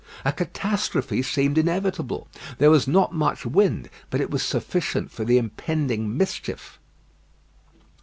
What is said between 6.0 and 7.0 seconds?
mischief.